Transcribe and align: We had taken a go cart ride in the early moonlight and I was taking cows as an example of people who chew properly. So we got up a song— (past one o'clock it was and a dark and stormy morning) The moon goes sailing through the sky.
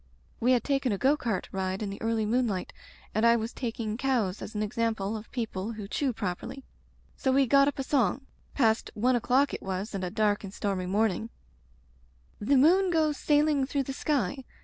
We 0.39 0.53
had 0.53 0.63
taken 0.63 0.91
a 0.91 0.97
go 0.97 1.15
cart 1.15 1.47
ride 1.51 1.83
in 1.83 1.91
the 1.91 2.01
early 2.01 2.25
moonlight 2.25 2.73
and 3.13 3.23
I 3.23 3.35
was 3.35 3.53
taking 3.53 3.97
cows 3.97 4.41
as 4.41 4.55
an 4.55 4.63
example 4.63 5.15
of 5.15 5.29
people 5.29 5.73
who 5.73 5.87
chew 5.87 6.11
properly. 6.11 6.63
So 7.15 7.31
we 7.31 7.45
got 7.45 7.67
up 7.67 7.77
a 7.77 7.83
song— 7.83 8.25
(past 8.55 8.89
one 8.95 9.15
o'clock 9.15 9.53
it 9.53 9.61
was 9.61 9.93
and 9.93 10.03
a 10.03 10.09
dark 10.09 10.43
and 10.43 10.51
stormy 10.51 10.87
morning) 10.87 11.29
The 12.39 12.57
moon 12.57 12.89
goes 12.89 13.17
sailing 13.17 13.67
through 13.67 13.83
the 13.83 13.93
sky. 13.93 14.43